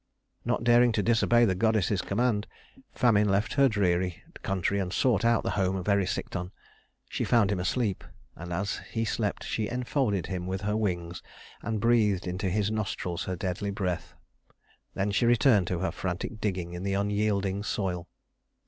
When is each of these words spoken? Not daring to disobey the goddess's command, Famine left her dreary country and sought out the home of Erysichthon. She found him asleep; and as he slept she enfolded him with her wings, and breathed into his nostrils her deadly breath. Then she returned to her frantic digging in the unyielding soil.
Not 0.43 0.63
daring 0.63 0.91
to 0.93 1.03
disobey 1.03 1.45
the 1.45 1.53
goddess's 1.53 2.01
command, 2.01 2.47
Famine 2.91 3.29
left 3.29 3.53
her 3.53 3.69
dreary 3.69 4.23
country 4.41 4.79
and 4.79 4.91
sought 4.91 5.23
out 5.23 5.43
the 5.43 5.51
home 5.51 5.75
of 5.75 5.87
Erysichthon. 5.87 6.49
She 7.07 7.23
found 7.23 7.51
him 7.51 7.59
asleep; 7.59 8.03
and 8.35 8.51
as 8.51 8.79
he 8.89 9.05
slept 9.05 9.43
she 9.43 9.67
enfolded 9.69 10.25
him 10.25 10.47
with 10.47 10.61
her 10.61 10.75
wings, 10.75 11.21
and 11.61 11.79
breathed 11.79 12.25
into 12.25 12.49
his 12.49 12.71
nostrils 12.71 13.25
her 13.25 13.35
deadly 13.35 13.69
breath. 13.69 14.15
Then 14.95 15.11
she 15.11 15.27
returned 15.27 15.67
to 15.67 15.77
her 15.81 15.91
frantic 15.91 16.41
digging 16.41 16.73
in 16.73 16.81
the 16.81 16.95
unyielding 16.95 17.61
soil. 17.61 18.07